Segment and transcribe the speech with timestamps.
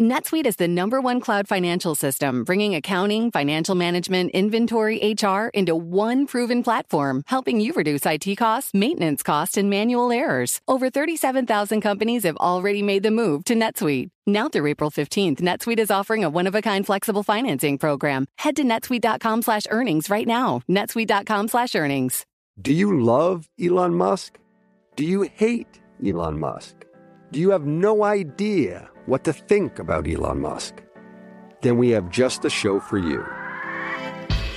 [0.00, 5.76] NetSuite is the number one cloud financial system, bringing accounting, financial management, inventory, HR into
[5.76, 10.62] one proven platform, helping you reduce IT costs, maintenance costs, and manual errors.
[10.66, 14.08] Over 37,000 companies have already made the move to NetSuite.
[14.26, 18.24] Now through April 15th, NetSuite is offering a one-of-a-kind flexible financing program.
[18.38, 20.62] Head to netsuite.com slash earnings right now.
[20.66, 22.24] netsuite.com slash earnings.
[22.58, 24.38] Do you love Elon Musk?
[24.96, 26.86] Do you hate Elon Musk?
[27.32, 30.80] Do you have no idea what to think about Elon Musk?
[31.62, 33.26] Then we have just the show for you.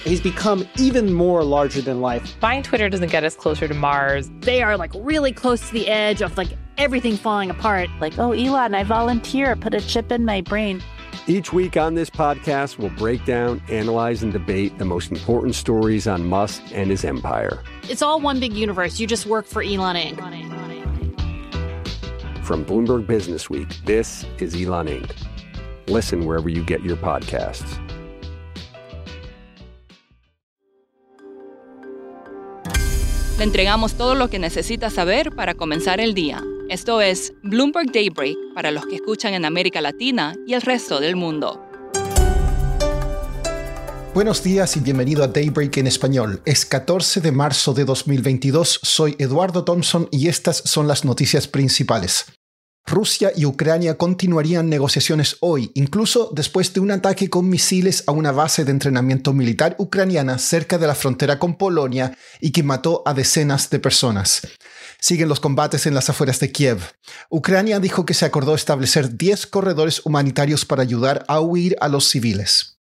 [0.03, 2.39] He's become even more larger than life.
[2.39, 4.29] Buying Twitter doesn't get us closer to Mars.
[4.41, 7.89] They are like really close to the edge of like everything falling apart.
[7.99, 10.83] Like, oh, Elon, I volunteer, put a chip in my brain.
[11.25, 16.05] Each week on this podcast, we'll break down, analyze, and debate the most important stories
[16.05, 17.63] on Musk and his empire.
[17.89, 18.99] It's all one big universe.
[18.99, 20.52] You just work for Elon Inc.
[22.43, 25.09] From Bloomberg Business Week, this is Elon Inc.
[25.87, 27.79] Listen wherever you get your podcasts.
[33.37, 36.43] Le entregamos todo lo que necesita saber para comenzar el día.
[36.67, 41.15] Esto es Bloomberg Daybreak para los que escuchan en América Latina y el resto del
[41.15, 41.72] mundo.
[44.13, 46.43] Buenos días y bienvenido a Daybreak en español.
[46.45, 52.27] Es 14 de marzo de 2022, soy Eduardo Thompson y estas son las noticias principales.
[52.85, 58.31] Rusia y Ucrania continuarían negociaciones hoy, incluso después de un ataque con misiles a una
[58.31, 63.15] base de entrenamiento militar ucraniana cerca de la frontera con Polonia y que mató a
[63.15, 64.47] decenas de personas.
[64.99, 66.81] Siguen los combates en las afueras de Kiev.
[67.31, 72.07] Ucrania dijo que se acordó establecer 10 corredores humanitarios para ayudar a huir a los
[72.07, 72.73] civiles.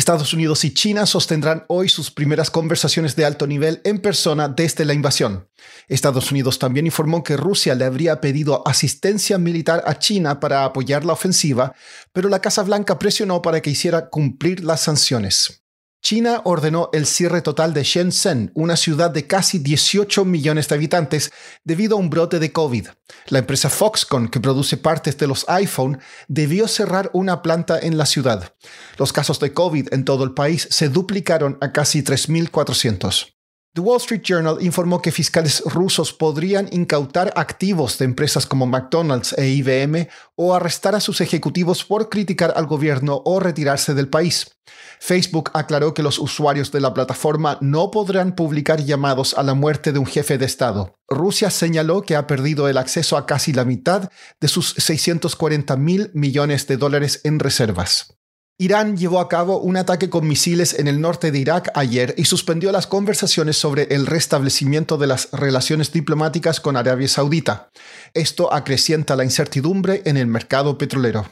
[0.00, 4.86] Estados Unidos y China sostendrán hoy sus primeras conversaciones de alto nivel en persona desde
[4.86, 5.46] la invasión.
[5.88, 11.04] Estados Unidos también informó que Rusia le habría pedido asistencia militar a China para apoyar
[11.04, 11.74] la ofensiva,
[12.14, 15.64] pero la Casa Blanca presionó para que hiciera cumplir las sanciones.
[16.02, 21.30] China ordenó el cierre total de Shenzhen, una ciudad de casi 18 millones de habitantes,
[21.62, 22.88] debido a un brote de COVID.
[23.26, 28.06] La empresa Foxconn, que produce partes de los iPhone, debió cerrar una planta en la
[28.06, 28.54] ciudad.
[28.96, 33.39] Los casos de COVID en todo el país se duplicaron a casi 3.400.
[33.72, 39.32] The Wall Street Journal informó que fiscales rusos podrían incautar activos de empresas como McDonald's
[39.38, 44.56] e IBM o arrestar a sus ejecutivos por criticar al gobierno o retirarse del país.
[44.98, 49.92] Facebook aclaró que los usuarios de la plataforma no podrán publicar llamados a la muerte
[49.92, 50.98] de un jefe de Estado.
[51.08, 54.10] Rusia señaló que ha perdido el acceso a casi la mitad
[54.40, 58.19] de sus 640 mil millones de dólares en reservas.
[58.60, 62.26] Irán llevó a cabo un ataque con misiles en el norte de Irak ayer y
[62.26, 67.70] suspendió las conversaciones sobre el restablecimiento de las relaciones diplomáticas con Arabia Saudita.
[68.12, 71.26] Esto acrecienta la incertidumbre en el mercado petrolero.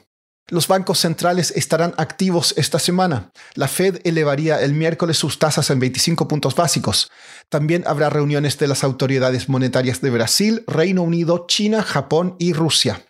[0.49, 3.31] Los bancos centrales estarán activos esta semana.
[3.53, 7.10] La Fed elevaría el miércoles sus tasas en 25 puntos básicos.
[7.50, 13.03] También habrá reuniones de las autoridades monetarias de Brasil, Reino Unido, China, Japón y Rusia.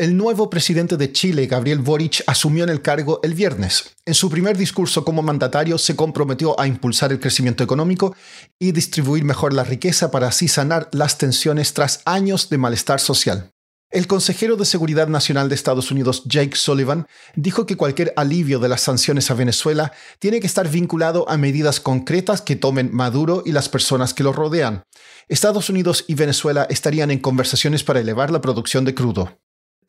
[0.00, 3.96] El nuevo presidente de Chile, Gabriel Boric, asumió en el cargo el viernes.
[4.06, 8.16] En su primer discurso como mandatario se comprometió a impulsar el crecimiento económico
[8.58, 13.50] y distribuir mejor la riqueza para así sanar las tensiones tras años de malestar social.
[13.90, 18.70] El consejero de Seguridad Nacional de Estados Unidos, Jake Sullivan, dijo que cualquier alivio de
[18.70, 23.52] las sanciones a Venezuela tiene que estar vinculado a medidas concretas que tomen Maduro y
[23.52, 24.82] las personas que lo rodean.
[25.28, 29.39] Estados Unidos y Venezuela estarían en conversaciones para elevar la producción de crudo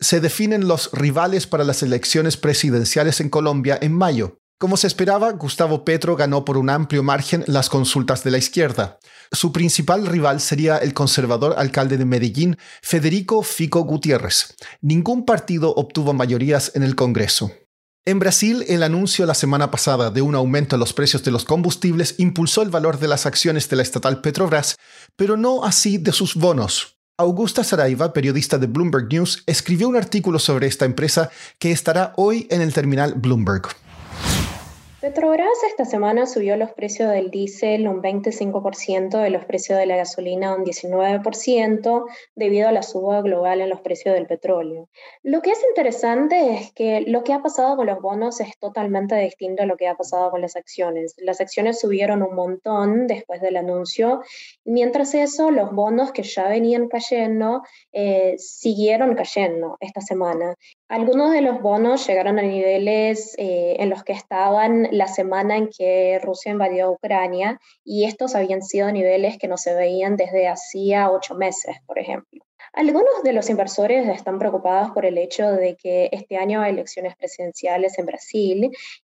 [0.02, 4.38] se definen los rivales para las elecciones presidenciales en Colombia en mayo.
[4.58, 8.98] Como se esperaba, Gustavo Petro ganó por un amplio margen las consultas de la izquierda.
[9.32, 14.54] Su principal rival sería el conservador alcalde de Medellín, Federico Fico Gutiérrez.
[14.80, 17.50] Ningún partido obtuvo mayorías en el Congreso.
[18.04, 21.44] En Brasil, el anuncio la semana pasada de un aumento en los precios de los
[21.44, 24.76] combustibles impulsó el valor de las acciones de la estatal Petrobras,
[25.16, 26.98] pero no así de sus bonos.
[27.22, 32.46] Augusta Saraiva, periodista de Bloomberg News, escribió un artículo sobre esta empresa que estará hoy
[32.50, 33.68] en el terminal Bloomberg.
[35.02, 39.96] Petrobras esta semana subió los precios del diésel un 25%, de los precios de la
[39.96, 42.06] gasolina un 19%,
[42.36, 44.88] debido a la suba global en los precios del petróleo.
[45.24, 49.16] Lo que es interesante es que lo que ha pasado con los bonos es totalmente
[49.16, 51.16] distinto a lo que ha pasado con las acciones.
[51.18, 54.22] Las acciones subieron un montón después del anuncio,
[54.64, 60.54] mientras eso, los bonos que ya venían cayendo eh, siguieron cayendo esta semana.
[60.92, 65.70] Algunos de los bonos llegaron a niveles eh, en los que estaban la semana en
[65.70, 71.10] que Rusia invadió Ucrania y estos habían sido niveles que no se veían desde hacía
[71.10, 72.44] ocho meses, por ejemplo.
[72.74, 77.16] Algunos de los inversores están preocupados por el hecho de que este año hay elecciones
[77.16, 78.70] presidenciales en Brasil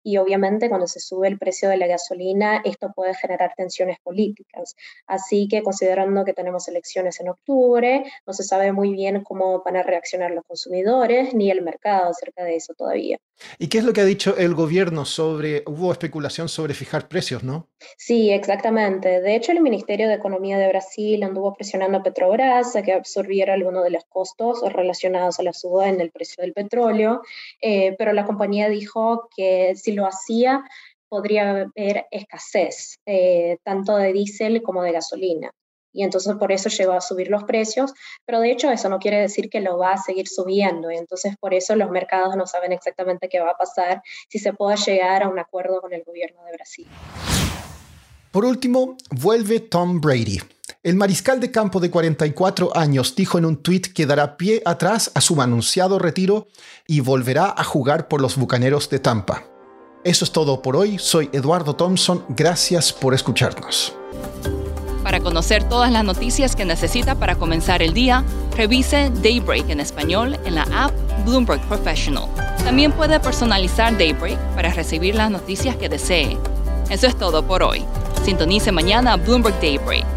[0.06, 4.76] y obviamente cuando se sube el precio de la gasolina, esto puede generar tensiones políticas.
[5.08, 9.78] Así que considerando que tenemos elecciones en octubre, no se sabe muy bien cómo van
[9.78, 13.18] a reaccionar los consumidores ni el mercado acerca de eso todavía.
[13.58, 17.44] ¿Y qué es lo que ha dicho el gobierno sobre, hubo especulación sobre fijar precios,
[17.44, 17.68] no?
[17.98, 19.22] Sí, exactamente.
[19.22, 23.54] De hecho, el Ministerio de Economía de Brasil anduvo presionando a Petrobras a que absorbiera
[23.54, 27.22] algunos de los costos relacionados a la suba en el precio del petróleo,
[27.62, 30.64] eh, pero la compañía dijo que si lo hacía,
[31.08, 35.52] podría haber escasez, eh, tanto de diésel como de gasolina.
[35.96, 37.94] Y entonces por eso llegó a subir los precios,
[38.26, 40.92] pero de hecho eso no quiere decir que lo va a seguir subiendo.
[40.92, 44.52] Y entonces por eso los mercados no saben exactamente qué va a pasar si se
[44.52, 46.88] puede llegar a un acuerdo con el gobierno de Brasil.
[48.36, 50.42] Por último, vuelve Tom Brady.
[50.84, 55.10] El mariscal de campo de 44 años dijo en un tuit que dará pie atrás
[55.14, 56.48] a su anunciado retiro
[56.86, 59.46] y volverá a jugar por los Bucaneros de Tampa.
[60.04, 61.00] Eso es todo por hoy.
[61.00, 62.26] Soy Eduardo Thompson.
[62.28, 63.96] Gracias por escucharnos.
[65.02, 68.26] Para conocer todas las noticias que necesita para comenzar el día,
[68.58, 70.92] revise Daybreak en español en la app
[71.26, 72.28] Bloomberg Professional.
[72.66, 76.38] También puede personalizar Daybreak para recibir las noticias que desee.
[76.90, 77.86] Eso es todo por hoy.
[78.26, 80.15] Sintonice mañana Bloomberg Daybreak